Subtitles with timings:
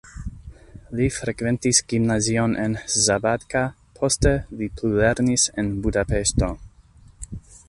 [0.99, 3.63] Li frekventis gimnazion en Szabadka,
[4.01, 6.55] poste li plulernis en Budapeŝto.